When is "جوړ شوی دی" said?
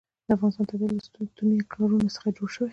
2.37-2.69